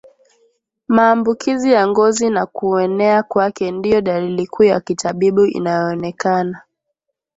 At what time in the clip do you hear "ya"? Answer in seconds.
1.71-1.87, 4.63-4.79